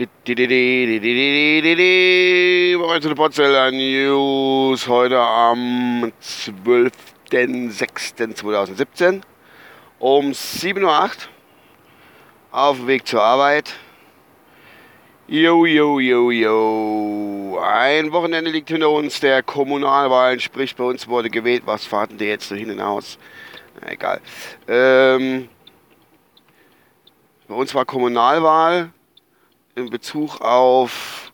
Heute 0.00 0.08
Potzeller 3.14 3.70
News 3.70 4.88
heute 4.88 5.18
am 5.18 6.10
12.06.2017 6.22 9.20
um 9.98 10.30
7.08 10.30 10.80
Uhr 10.80 11.10
auf 12.50 12.78
dem 12.78 12.86
Weg 12.86 13.06
zur 13.06 13.20
Arbeit. 13.20 13.74
Jo, 15.28 15.66
jo, 15.66 16.00
jo, 16.00 16.30
jo. 16.30 17.60
Ein 17.62 18.10
Wochenende 18.10 18.50
liegt 18.50 18.70
hinter 18.70 18.88
uns 18.88 19.20
der 19.20 19.42
Kommunalwahlen, 19.42 20.40
sprich 20.40 20.74
bei 20.76 20.84
uns 20.84 21.08
wurde 21.08 21.28
gewählt. 21.28 21.64
Was 21.66 21.84
fahrten 21.84 22.16
die 22.16 22.24
jetzt 22.24 22.48
so 22.48 22.54
hin 22.54 22.70
und 22.70 22.80
aus? 22.80 23.18
Na, 23.78 23.92
egal. 23.92 24.22
Ähm, 24.66 25.50
bei 27.46 27.54
uns 27.54 27.74
war 27.74 27.84
Kommunalwahl 27.84 28.94
in 29.80 29.90
Bezug 29.90 30.40
auf 30.40 31.32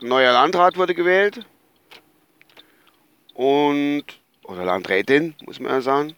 neuer 0.00 0.32
Landrat 0.32 0.76
wurde 0.76 0.94
gewählt. 0.94 1.46
Und, 3.34 4.04
oder 4.42 4.64
Landrätin, 4.64 5.34
muss 5.44 5.60
man 5.60 5.72
ja 5.72 5.80
sagen. 5.80 6.14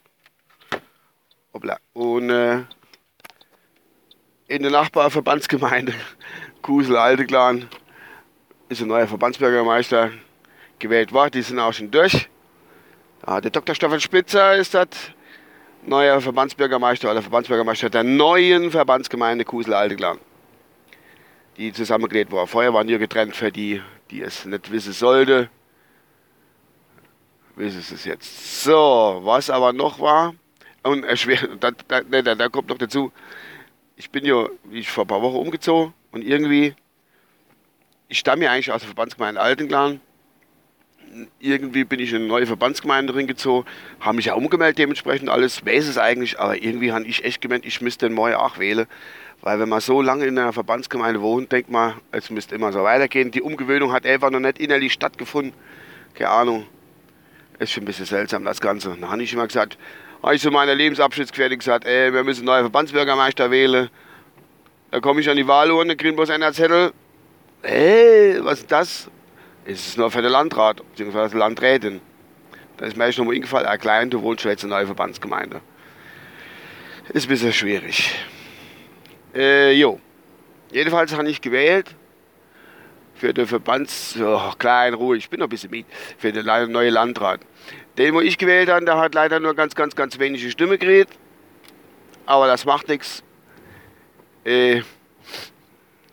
Hoppla. 1.53 1.79
Und 1.93 2.31
äh, 2.31 2.65
in 4.49 4.63
der 4.63 4.71
Nachbarverbandsgemeinde 4.71 5.95
Kusel 6.63 6.97
Alteklan 6.97 7.69
ist 8.69 8.83
ein 8.83 8.89
neuer 8.89 9.07
Verbandsbürgermeister 9.07 10.11
gewählt 10.79 11.13
worden. 11.13 11.33
Die 11.33 11.43
sind 11.43 11.59
auch 11.59 11.73
schon 11.73 11.91
durch. 11.91 12.29
Ja, 13.27 13.41
der 13.41 13.51
Dr. 13.51 13.75
Stefan 13.75 14.01
Spitzer 14.01 14.57
ist 14.57 14.75
das 14.75 14.89
neuer 15.87 16.21
Verbandsbürgermeister 16.21 17.11
oder 17.11 17.23
Verbandsbürgermeister 17.23 17.91
der 17.91 18.03
neuen 18.03 18.71
Verbandsgemeinde 18.71 19.45
Kusel 19.45 19.75
Alteklan. 19.75 20.19
Die 21.57 21.73
zusammengelegt 21.73 22.33
war. 22.33 22.47
Vorher 22.47 22.75
waren 22.75 22.87
die 22.87 22.99
getrennt 22.99 23.35
für 23.35 23.51
die, 23.51 23.83
die 24.11 24.23
es 24.23 24.45
nicht 24.45 24.71
wissen 24.71 24.93
sollte. 24.93 25.49
Wissen 27.57 27.81
sie 27.81 27.95
es 27.95 28.05
jetzt. 28.05 28.63
So, 28.63 29.21
was 29.23 29.49
aber 29.49 29.73
noch 29.73 29.99
war, 29.99 30.35
und 30.87 31.05
erschwert, 31.05 31.49
da, 31.61 31.71
da, 31.71 32.23
da, 32.23 32.35
da 32.35 32.49
kommt 32.49 32.69
noch 32.69 32.79
dazu, 32.79 33.13
ich 33.97 34.11
bin 34.11 34.25
ja, 34.25 34.49
wie 34.65 34.81
ich 34.81 34.91
vor 34.91 35.05
ein 35.05 35.09
paar 35.09 35.23
Wochen 35.23 35.37
umgezogen 35.37 35.95
und 36.13 36.23
irgendwie, 36.23 36.75
ich 38.09 38.19
stamme 38.19 38.45
ja 38.45 38.53
eigentlich 38.53 38.73
aus 38.73 38.83
der 38.83 38.89
Verbandsgemeinde 38.89 39.41
Altenklan. 39.41 40.01
Irgendwie 41.39 41.85
bin 41.85 41.99
ich 41.99 42.11
in 42.11 42.17
eine 42.17 42.27
neue 42.27 42.47
Verbandsgemeinde 42.47 43.13
drin 43.13 43.27
gezogen, 43.27 43.67
habe 44.01 44.17
mich 44.17 44.27
ja 44.27 44.35
umgemeldet 44.35 44.79
dementsprechend 44.79 45.31
alles, 45.31 45.65
weiß 45.65 45.89
es 45.89 45.97
eigentlich, 45.97 46.39
aber 46.39 46.63
irgendwie 46.63 46.93
habe 46.93 47.07
ich 47.07 47.25
echt 47.25 47.41
gemeint, 47.41 47.65
ich 47.65 47.81
müsste 47.81 48.07
den 48.07 48.15
Moje 48.15 48.39
auch 48.39 48.59
wählen. 48.59 48.87
Weil 49.43 49.61
wenn 49.61 49.69
man 49.69 49.81
so 49.81 50.03
lange 50.03 50.27
in 50.27 50.39
einer 50.39 50.53
Verbandsgemeinde 50.53 51.21
wohnt, 51.21 51.53
denkt 51.53 51.71
man, 51.71 51.95
es 52.11 52.31
müsste 52.31 52.55
immer 52.55 52.73
so 52.73 52.83
weitergehen. 52.83 53.31
Die 53.31 53.43
Umgewöhnung 53.43 53.93
hat 53.93 54.07
einfach 54.07 54.31
noch 54.31 54.41
nicht 54.41 54.59
innerlich 54.59 54.93
stattgefunden. 54.93 55.53
Keine 56.15 56.31
Ahnung. 56.31 56.67
Ist 57.59 57.73
schon 57.73 57.85
ein 57.85 57.87
bisschen 57.87 58.07
seltsam, 58.07 58.45
das 58.45 58.61
Ganze. 58.61 58.97
Dann 59.01 59.11
habe 59.11 59.23
ich 59.23 59.33
immer 59.33 59.47
gesagt, 59.47 59.79
habe 60.23 60.35
ich 60.35 60.43
zu 60.43 60.51
meiner 60.51 60.75
Lebensabschnittsgefährtin 60.75 61.59
gesagt, 61.59 61.87
ey, 61.87 62.13
wir 62.13 62.25
müssen 62.25 62.45
neue 62.45 62.63
Verbandsbürgermeister 62.63 63.51
wählen. 63.51 63.89
Da 64.91 65.01
komme 65.01 65.21
ich 65.21 65.31
an 65.31 65.37
die 65.37 65.47
Wahlurne, 65.47 65.97
kriege 65.97 66.15
bloß 66.15 66.31
einen 66.31 66.53
Zettel. 66.53 66.93
Hey, 67.63 68.39
was 68.43 68.61
ist 68.61 68.73
das? 68.73 69.11
Es 69.65 69.89
ist 69.89 69.99
nur 69.99 70.11
für 70.11 70.23
den 70.23 70.31
Landrat, 70.31 70.83
beziehungsweise 70.91 71.37
Landrätin. 71.37 72.01
Da 72.77 72.87
ist 72.87 72.97
mir 72.97 73.07
echt 73.07 73.19
nochmal 73.19 73.35
eingefallen, 73.35 73.67
ein 73.67 73.79
klein, 73.79 74.11
du 74.11 74.23
wohnst 74.23 74.43
schon 74.43 74.51
jetzt 74.51 74.63
in 74.63 74.69
der 74.69 74.79
neuen 74.79 74.87
Verbandsgemeinde. 74.87 75.61
Ist 77.09 77.27
ein 77.27 77.29
bisschen 77.29 77.53
schwierig. 77.53 78.15
Äh, 79.37 79.73
jo. 79.73 80.01
Jedenfalls 80.73 81.13
habe 81.13 81.29
ich 81.29 81.41
gewählt 81.41 81.95
für 83.15 83.33
den 83.33 83.47
Verbands, 83.47 84.17
oh, 84.21 84.53
klein, 84.59 84.95
ruhig, 84.95 85.25
ich 85.25 85.31
bin 85.31 85.41
noch 85.41 85.47
ein 85.47 85.51
bisschen 85.51 85.71
mit, 85.71 85.87
für 86.19 86.33
den 86.33 86.47
neuen 86.47 86.93
Landrat. 86.93 87.41
Den, 87.99 88.15
wo 88.15 88.21
ich 88.21 88.37
gewählt 88.37 88.69
habe, 88.69 88.85
der 88.85 88.99
hat 88.99 89.15
leider 89.15 89.41
nur 89.41 89.55
ganz, 89.55 89.75
ganz, 89.75 89.95
ganz 89.97 90.19
wenige 90.19 90.51
Stimmen 90.51 90.79
gekriegt. 90.79 91.13
Aber 92.27 92.47
das 92.47 92.65
macht 92.65 92.89
nichts. 92.89 93.23
Äh, 94.45 94.83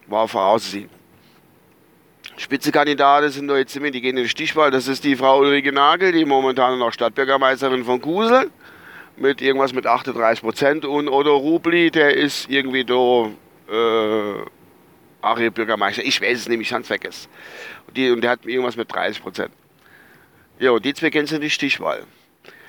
war 0.07 0.27
vorauszusehen. 0.27 0.89
Spitzenkandidaten 2.37 3.29
sind 3.29 3.47
da 3.47 3.57
jetzt 3.57 3.75
die 3.75 3.79
gehen 4.01 4.17
in 4.17 4.23
die 4.23 4.29
Stichwahl. 4.29 4.71
Das 4.71 4.87
ist 4.87 5.03
die 5.03 5.15
Frau 5.15 5.39
Ulrike 5.39 5.71
Nagel, 5.71 6.11
die 6.11 6.25
momentan 6.25 6.79
noch 6.79 6.91
Stadtbürgermeisterin 6.91 7.83
von 7.83 8.01
Kusel. 8.01 8.49
Mit 9.15 9.41
irgendwas 9.41 9.73
mit 9.73 9.85
38 9.85 10.41
Prozent. 10.41 10.85
Und 10.85 11.07
Odo 11.07 11.37
Rubli, 11.37 11.91
der 11.91 12.15
ist 12.15 12.49
irgendwie 12.49 12.83
da, 12.83 13.29
äh, 13.71 15.49
Bürgermeister. 15.49 16.03
Ich 16.03 16.21
weiß 16.21 16.39
es 16.39 16.47
nämlich, 16.49 16.69
ich 16.69 16.73
habe 16.73 16.83
es. 17.07 17.29
Und, 17.87 17.97
und 17.97 18.21
der 18.21 18.31
hat 18.31 18.45
irgendwas 18.45 18.75
mit 18.75 18.91
30 18.91 19.21
Prozent. 19.21 19.51
Ja, 20.59 20.77
die 20.79 20.93
zwei 20.93 21.09
kennen 21.09 21.27
Sie 21.27 21.39
die 21.39 21.49
Stichwahl. 21.49 22.05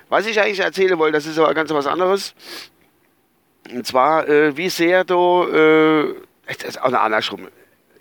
Was 0.09 0.27
ich 0.27 0.41
eigentlich 0.41 0.61
erzählen 0.61 0.99
wollte, 0.99 1.13
das 1.13 1.27
ist 1.27 1.39
aber 1.39 1.55
ganz 1.55 1.71
was 1.71 1.87
anderes. 1.87 2.35
Und 3.71 3.87
zwar, 3.87 4.29
äh, 4.29 4.57
wie 4.57 4.69
sehr 4.69 5.05
du, 5.05 5.45
äh, 5.45 6.15
das 6.47 6.69
ist 6.69 6.81
auch 6.81 6.87
eine 6.87 7.01
andersrum, 7.01 7.49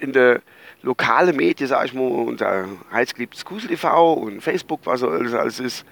in 0.03 0.13
der 0.13 0.41
lokalen 0.83 1.35
Medien, 1.35 1.67
sag 1.67 1.85
ich 1.85 1.93
mal, 1.93 2.03
unter 2.03 2.67
heißgeliebtes 2.91 3.45
Kusel 3.45 3.69
TV 3.69 4.13
und 4.13 4.41
Facebook, 4.41 4.81
was 4.83 4.99
so 4.99 5.09
alles, 5.09 5.59
ist, 5.59 5.85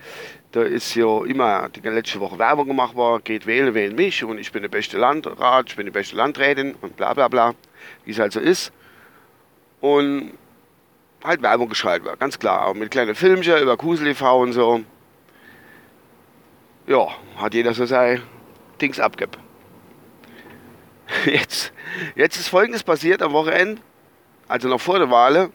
da 0.51 0.61
ist 0.61 0.93
ja 0.95 1.23
immer 1.25 1.69
die 1.69 1.79
letzte 1.87 2.19
Woche 2.19 2.37
Werbung 2.37 2.67
gemacht 2.67 2.93
worden, 2.95 3.23
geht 3.23 3.45
wählen, 3.45 3.73
wählen 3.73 3.95
mich 3.95 4.23
und 4.23 4.37
ich 4.37 4.51
bin 4.51 4.61
der 4.61 4.69
beste 4.69 4.97
Landrat, 4.97 5.69
ich 5.69 5.77
bin 5.77 5.85
die 5.85 5.91
beste 5.91 6.17
Landrätin 6.17 6.75
und 6.81 6.97
bla 6.97 7.13
bla 7.13 7.29
bla, 7.29 7.55
wie 8.03 8.11
es 8.11 8.19
halt 8.19 8.33
so 8.33 8.41
ist. 8.41 8.73
Und 9.79 10.33
halt 11.23 11.41
Werbung 11.41 11.69
geschaltet 11.69 12.05
wird, 12.05 12.19
ganz 12.19 12.37
klar. 12.37 12.67
Auch 12.67 12.73
mit 12.73 12.91
kleinen 12.91 13.15
Filmchen 13.15 13.61
über 13.61 13.77
Kusel 13.77 14.07
TV 14.07 14.41
und 14.41 14.53
so. 14.53 14.81
Ja, 16.85 17.07
hat 17.37 17.53
jeder 17.53 17.73
so 17.73 17.85
sein 17.85 18.21
Dings 18.81 18.99
abgib. 18.99 19.37
Jetzt, 21.25 21.73
jetzt 22.15 22.37
ist 22.37 22.47
folgendes 22.47 22.83
passiert 22.83 23.21
am 23.21 23.33
Wochenende, 23.33 23.81
also 24.51 24.67
noch 24.67 24.81
vor 24.81 24.99
der 24.99 25.09
Wahl. 25.09 25.49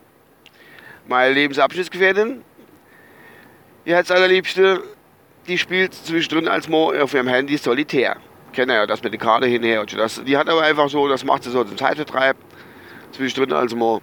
Meine 1.07 1.35
Lebensabschnittsgefährtin, 1.35 2.43
die 3.85 3.95
als 3.95 4.11
allerliebste, 4.11 4.83
die 5.47 5.59
spielt 5.59 5.95
zwischendrin 5.95 6.49
als 6.49 6.69
Mo 6.69 6.93
auf 6.93 7.15
ihrem 7.15 7.29
Handy 7.29 7.57
Solitär. 7.57 8.17
Kennt 8.53 8.73
ja 8.73 8.87
das 8.87 9.03
mit 9.03 9.13
der 9.13 9.21
Karte 9.21 9.47
hinher 9.47 9.83
und 9.83 9.97
das. 9.97 10.25
Die 10.25 10.37
hat 10.37 10.49
aber 10.49 10.63
einfach 10.63 10.89
so, 10.89 11.07
das 11.09 11.25
macht 11.25 11.45
sie 11.45 11.51
so 11.51 11.63
zum 11.63 11.77
Zeitvertreib. 11.77 12.37
Zwischendrin 13.13 13.53
als 13.53 13.75
Mo 13.75 14.01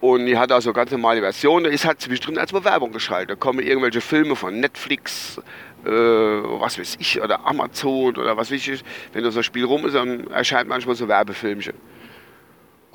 und 0.00 0.26
die 0.26 0.36
hat 0.38 0.52
also 0.52 0.72
ganz 0.72 0.90
normale 0.90 1.20
Version. 1.20 1.64
Da 1.64 1.70
ist 1.70 1.84
halt 1.84 2.00
zwischendrin 2.00 2.38
als 2.38 2.52
Bewerbung 2.52 2.92
geschaltet. 2.92 3.30
Da 3.30 3.34
kommen 3.34 3.60
irgendwelche 3.60 4.00
Filme 4.00 4.36
von 4.36 4.60
Netflix, 4.60 5.40
äh, 5.84 5.90
was 5.90 6.78
weiß 6.78 6.96
ich, 7.00 7.20
oder 7.20 7.46
Amazon 7.46 8.16
oder 8.16 8.36
was 8.36 8.50
weiß 8.52 8.68
ich. 8.68 8.84
Wenn 9.12 9.24
das 9.24 9.34
so 9.34 9.42
Spiel 9.42 9.64
rum 9.64 9.86
ist, 9.86 9.94
dann 9.94 10.26
erscheint 10.28 10.68
manchmal 10.68 10.94
so 10.94 11.08
Werbefilmchen. 11.08 11.74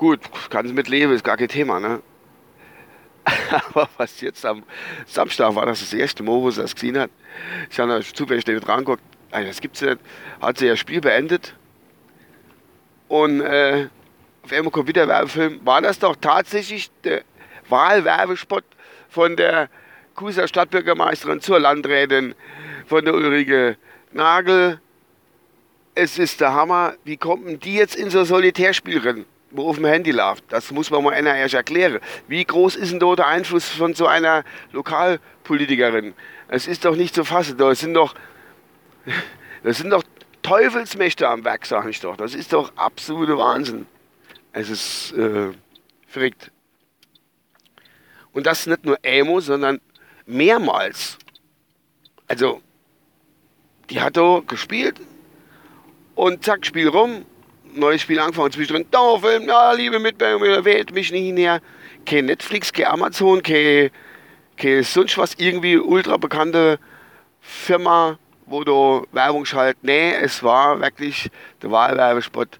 Gut, 0.02 0.18
kann 0.50 0.66
sie 0.66 0.72
mitleben, 0.72 1.14
ist 1.14 1.22
gar 1.22 1.36
kein 1.36 1.46
Thema, 1.46 1.78
ne? 1.78 2.02
Aber 3.72 3.88
was 3.98 4.20
jetzt 4.20 4.44
am 4.44 4.64
Samstag 5.06 5.54
war, 5.54 5.64
das 5.64 5.78
das 5.78 5.94
erste 5.94 6.24
Mal, 6.24 6.32
wo 6.32 6.50
sie 6.50 6.60
das 6.60 6.74
gesehen 6.74 6.98
hat. 6.98 7.12
Ich 7.70 7.78
habe 7.78 7.88
da 7.92 8.00
zufällig 8.00 8.44
dran 8.44 8.80
geguckt, 8.80 9.04
das 9.30 9.60
gibt's 9.60 9.80
nicht. 9.80 9.98
Hat 10.40 10.58
sie 10.58 10.66
das 10.66 10.80
Spiel 10.80 11.00
beendet. 11.00 11.54
Und 13.06 13.42
äh, 13.42 13.86
auf 14.42 14.52
einmal 14.52 14.72
kommt 14.72 14.88
wieder 14.88 15.06
Werbefilm, 15.06 15.60
war 15.64 15.80
das 15.80 16.00
doch 16.00 16.16
tatsächlich 16.20 16.90
der 17.04 17.22
Wahlwerbespot 17.68 18.64
von 19.08 19.36
der 19.36 19.70
Kuser 20.16 20.48
Stadtbürgermeisterin 20.48 21.40
zur 21.40 21.60
Landrätin 21.60 22.34
von 22.88 23.04
der 23.04 23.14
Ulrike 23.14 23.76
Nagel. 24.10 24.80
Es 25.94 26.18
ist 26.18 26.40
der 26.40 26.54
Hammer. 26.54 26.94
Wie 27.04 27.16
kommt 27.16 27.46
denn 27.46 27.60
die 27.60 27.76
jetzt 27.76 27.94
in 27.94 28.10
so 28.10 28.24
Solitärspiel 28.24 28.98
rein, 28.98 29.26
wo 29.52 29.68
auf 29.68 29.76
dem 29.76 29.86
Handy 29.86 30.10
läuft? 30.10 30.44
Das 30.48 30.70
muss 30.70 30.90
man 30.90 31.04
mal 31.04 31.14
einer 31.14 31.34
erst 31.36 31.54
erklären. 31.54 32.00
Wie 32.28 32.44
groß 32.44 32.76
ist 32.76 32.92
denn 32.92 33.00
da 33.00 33.14
der 33.14 33.26
Einfluss 33.26 33.68
von 33.68 33.94
so 33.94 34.06
einer 34.06 34.44
Lokalpolitikerin? 34.72 36.14
Es 36.48 36.66
ist 36.66 36.84
doch 36.84 36.96
nicht 36.96 37.14
zu 37.14 37.24
fassen. 37.24 37.56
Das 37.58 37.80
sind 37.80 37.94
doch, 37.94 38.14
das 39.62 39.78
sind 39.78 39.90
doch 39.90 40.02
Teufelsmächte 40.42 41.28
am 41.28 41.44
Werk, 41.44 41.66
sag 41.66 41.86
ich 41.88 42.00
doch. 42.00 42.16
Das 42.16 42.34
ist 42.34 42.52
doch 42.52 42.72
absolute 42.76 43.36
Wahnsinn. 43.38 43.86
Es 44.52 44.68
ist 44.68 45.12
äh, 45.12 45.50
verrückt. 46.06 46.50
Und 48.32 48.46
das 48.46 48.66
nicht 48.66 48.84
nur 48.84 48.98
Emo, 49.02 49.40
sondern 49.40 49.80
mehrmals. 50.26 51.18
Also, 52.28 52.60
die 53.90 54.00
hat 54.00 54.16
da 54.16 54.40
gespielt 54.46 55.00
und 56.14 56.44
zack, 56.44 56.64
Spiel 56.66 56.88
rum. 56.88 57.24
Neues 57.74 58.02
Spiel 58.02 58.18
angefangen, 58.18 58.52
zwischendrin, 58.52 58.90
Dauerfilm, 58.90 59.48
ja, 59.48 59.72
liebe 59.72 59.98
Mitbürger, 59.98 60.64
wählt 60.64 60.92
mich 60.92 61.10
nicht 61.12 61.36
her. 61.38 61.60
Kein 62.04 62.26
Netflix, 62.26 62.72
kein 62.72 62.86
Amazon, 62.86 63.42
kein, 63.42 63.90
kein 64.56 64.82
sonst 64.82 65.16
was, 65.18 65.34
irgendwie 65.34 65.78
ultra 65.78 66.16
bekannte 66.16 66.78
Firma, 67.40 68.18
wo 68.46 68.64
du 68.64 69.06
Werbung 69.12 69.44
schaltet. 69.44 69.82
Nee, 69.82 70.12
es 70.14 70.42
war 70.42 70.80
wirklich 70.80 71.30
der 71.62 71.70
Wahlwerbespot 71.70 72.58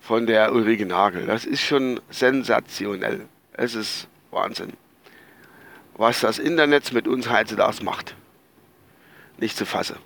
von 0.00 0.26
der 0.26 0.52
Ulrike 0.52 0.86
Nagel. 0.86 1.26
Das 1.26 1.44
ist 1.44 1.62
schon 1.62 2.00
sensationell. 2.10 3.26
Es 3.54 3.74
ist 3.74 4.06
Wahnsinn, 4.30 4.72
was 5.96 6.20
das 6.20 6.38
Internet 6.38 6.92
mit 6.92 7.08
uns 7.08 7.30
heutzutage 7.30 7.82
macht. 7.84 8.14
Nicht 9.38 9.56
zu 9.56 9.66
fassen. 9.66 9.96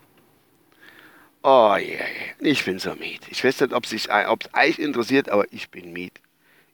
Oh 1.42 1.76
je, 1.78 1.94
yeah, 1.94 2.06
ich 2.40 2.64
bin 2.64 2.78
so 2.78 2.94
miet. 2.94 3.20
Ich 3.30 3.44
weiß 3.44 3.60
nicht, 3.60 3.72
ob 3.72 3.84
es 3.84 4.08
euch 4.08 4.78
interessiert, 4.78 5.28
aber 5.28 5.44
ich 5.52 5.70
bin 5.70 5.92
miet. 5.92 6.20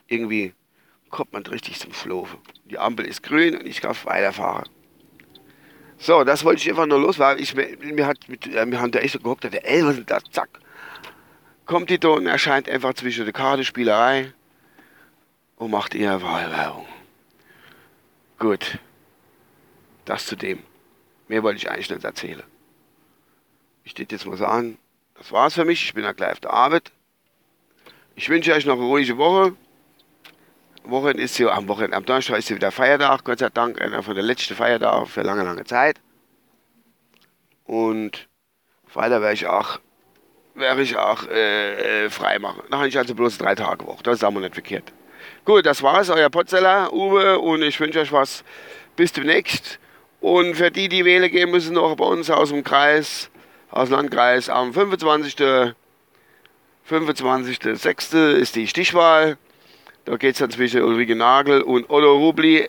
Irgendwie 0.08 0.55
kommt 1.11 1.32
man 1.32 1.44
richtig 1.44 1.78
zum 1.78 1.93
Schlafen. 1.93 2.38
Die 2.64 2.78
Ampel 2.78 3.05
ist 3.05 3.22
grün 3.22 3.56
und 3.56 3.66
ich 3.66 3.81
darf 3.81 4.06
weiterfahren. 4.06 4.69
So, 5.99 6.25
das 6.25 6.44
wollte 6.44 6.62
ich 6.62 6.69
einfach 6.70 6.87
nur 6.87 6.99
los, 6.99 7.19
weil 7.19 7.40
ich 7.40 7.55
mir 7.55 8.06
hat 8.06 8.28
mit, 8.28 8.46
äh, 8.46 8.66
wir 8.66 8.81
haben 8.81 8.90
da 8.90 8.99
echt 8.99 9.12
so 9.12 9.19
geguckt, 9.19 9.44
der 9.44 9.69
ey, 9.69 9.84
was 9.84 9.99
ist 9.99 10.11
das? 10.11 10.25
Zack. 10.31 10.49
Kommt 11.66 11.88
die 11.90 11.99
da 11.99 12.08
und 12.08 12.26
erscheint 12.26 12.69
einfach 12.69 12.94
zwischen 12.94 13.25
der 13.25 13.32
Kartenspielerei 13.32 14.32
und 15.56 15.70
macht 15.70 15.94
eher 15.94 16.20
Wahlwerbung. 16.20 16.87
Gut. 18.38 18.78
Das 20.05 20.26
zu 20.26 20.37
dem. 20.37 20.62
Mehr 21.28 21.43
wollte 21.43 21.58
ich 21.58 21.70
eigentlich 21.70 21.88
nicht 21.90 22.05
erzählen. 22.05 22.43
Ich 23.85 23.93
stehe 23.93 24.09
jetzt 24.11 24.27
mal 24.27 24.37
sagen, 24.37 24.79
das 25.17 25.31
war's 25.31 25.55
für 25.55 25.65
mich. 25.65 25.85
Ich 25.85 25.95
bin 25.95 26.05
ja 26.05 26.13
gleich 26.13 26.33
auf 26.33 26.41
der 26.41 26.53
Arbeit. 26.53 26.91
Ich 28.17 28.29
wünsche 28.29 28.53
euch 28.55 28.65
noch 28.65 28.77
eine 28.77 28.85
ruhige 28.85 29.19
Woche. 29.19 29.55
Wochenende 30.85 31.23
ist 31.23 31.37
hier, 31.37 31.53
am 31.55 31.69
Wochenende, 31.69 31.97
am 31.97 32.05
Donnerstag 32.05 32.39
ist 32.39 32.49
hier 32.49 32.57
wieder 32.57 32.71
Feiertag, 32.71 33.25
Gott 33.25 33.39
sei 33.39 33.49
Dank, 33.49 33.81
einer 33.81 34.03
von 34.03 34.15
der 34.15 34.25
letzten 34.25 34.55
Feiertag 34.55 35.09
für 35.09 35.23
lange, 35.23 35.43
lange 35.43 35.65
Zeit. 35.65 36.01
Und 37.65 38.29
weiter 38.93 39.21
werde 39.21 39.35
ich 39.35 39.47
auch, 39.47 39.81
werde 40.55 40.83
ich 40.83 40.97
auch 40.97 41.27
äh, 41.27 42.05
äh, 42.05 42.11
frei 42.11 42.39
machen. 42.39 42.63
Dann 42.71 42.81
habe 42.81 42.89
ich 42.89 42.99
also 42.99 43.15
bloß 43.15 43.39
drei 43.39 43.55
Tage 43.55 43.87
Woche. 43.87 44.03
Das 44.03 44.17
ist 44.17 44.25
auch 44.25 44.31
nicht 44.31 44.55
verkehrt. 44.55 44.93
Gut, 45.45 45.67
das 45.67 45.83
war's, 45.83 46.11
euer 46.11 46.31
Potzeller, 46.31 46.93
Uwe, 46.93 47.39
und 47.39 47.63
ich 47.63 47.79
wünsche 47.81 48.01
euch 48.01 48.13
was. 48.13 48.45
Bis 48.97 49.13
demnächst. 49.13 49.79
Und 50.21 50.55
für 50.55 50.71
die, 50.71 50.89
die 50.89 51.05
wählen 51.05 51.31
gehen 51.31 51.51
müssen, 51.51 51.75
noch 51.75 51.97
bei 51.97 52.05
uns 52.05 52.31
aus 52.31 52.51
dem 52.51 52.63
Kreis, 52.63 53.31
aus 53.75 53.91
Landkreis, 53.91 54.49
am 54.49 54.73
25. 54.73 55.75
25.06. 56.88 58.35
ist 58.35 58.56
die 58.56 58.69
Stichwahl. 58.69 59.37
Da 60.05 60.17
geht 60.17 60.35
es 60.35 60.38
dann 60.38 60.50
zwischen 60.50 60.82
Ulrike 60.82 61.17
Nagel 61.17 61.62
und 61.62 61.91
Otto 61.91 62.17
Rubli. 62.17 62.69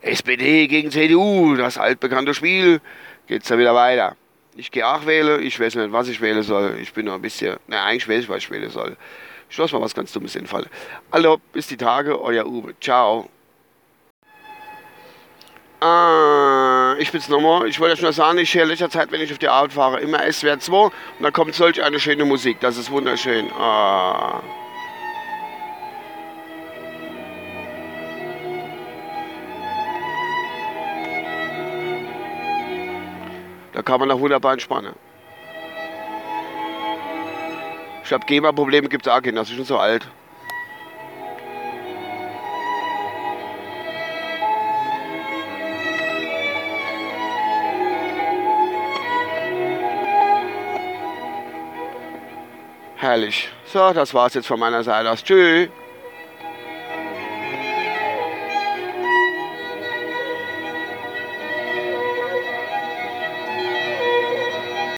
SPD 0.00 0.68
gegen 0.68 0.90
CDU, 0.90 1.56
das 1.56 1.78
altbekannte 1.78 2.32
Spiel. 2.32 2.80
Geht 3.26 3.42
es 3.42 3.48
dann 3.48 3.58
wieder 3.58 3.74
weiter. 3.74 4.16
Ich 4.54 4.70
gehe 4.70 4.86
auch 4.86 5.04
wählen. 5.04 5.42
Ich 5.42 5.58
weiß 5.58 5.74
nicht, 5.74 5.92
was 5.92 6.08
ich 6.08 6.20
wählen 6.20 6.42
soll. 6.42 6.78
Ich 6.80 6.92
bin 6.94 7.06
noch 7.06 7.14
ein 7.14 7.22
bisschen. 7.22 7.56
Na, 7.66 7.84
eigentlich 7.84 8.08
weiß 8.08 8.22
ich, 8.22 8.28
was 8.28 8.38
ich 8.38 8.50
wählen 8.50 8.70
soll. 8.70 8.96
Ich 9.50 9.58
lasse 9.58 9.74
mal 9.74 9.82
was 9.82 9.94
ganz 9.94 10.12
Dummes 10.12 10.36
einfallen. 10.36 10.68
Also, 11.10 11.38
bis 11.52 11.66
die 11.66 11.76
Tage, 11.76 12.20
euer 12.20 12.46
Uwe. 12.46 12.74
Ciao. 12.80 13.28
Ah, 15.80 16.55
ich 16.98 17.12
bin's 17.12 17.28
nochmal. 17.28 17.68
Ich 17.68 17.80
wollte 17.80 17.94
euch 17.94 18.02
nur 18.02 18.12
sagen, 18.12 18.38
ich 18.38 18.54
höre 18.54 18.66
letzter 18.66 18.90
Zeit, 18.90 19.10
wenn 19.12 19.20
ich 19.20 19.32
auf 19.32 19.38
die 19.38 19.48
Arbeit 19.48 19.72
fahre, 19.72 20.00
immer 20.00 20.20
SWR 20.30 20.58
2 20.58 20.76
und 20.76 20.92
da 21.20 21.30
kommt 21.30 21.54
solch 21.54 21.82
eine 21.82 21.98
schöne 21.98 22.24
Musik. 22.24 22.60
Das 22.60 22.76
ist 22.76 22.90
wunderschön. 22.90 23.50
Ah. 23.52 24.42
Da 33.72 33.82
kann 33.82 34.00
man 34.00 34.10
auch 34.10 34.20
wunderbar 34.20 34.54
entspannen. 34.54 34.94
Ich 38.02 38.08
glaube, 38.08 38.24
GEMA-Probleme 38.26 38.88
gibt 38.88 39.06
es 39.06 39.12
auch 39.12 39.20
keine, 39.20 39.36
das 39.36 39.50
ist 39.50 39.56
schon 39.56 39.64
so 39.64 39.78
alt. 39.78 40.06
Herrlich. 52.96 53.50
So, 53.66 53.92
das 53.92 54.14
war's 54.14 54.34
jetzt 54.34 54.46
von 54.46 54.58
meiner 54.58 54.82
Seite 54.82 55.10
aus. 55.10 55.22
Tschüss. 55.22 55.68